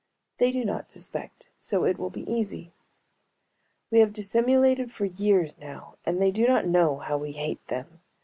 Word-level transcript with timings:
They 0.39 0.49
do 0.49 0.65
not 0.65 0.89
suspect, 0.89 1.49
so 1.59 1.83
it 1.85 1.99
will 1.99 2.09
be 2.09 2.27
easy. 2.27 2.73
We 3.91 3.99
have 3.99 4.13
dissimulated 4.13 4.91
for 4.91 5.05
years 5.05 5.59
now, 5.59 5.93
and 6.07 6.19
they 6.19 6.31
do 6.31 6.47
not 6.47 6.65
know 6.65 6.97
how 6.97 7.19
we 7.19 7.33
hate 7.33 7.63
them. 7.67 7.99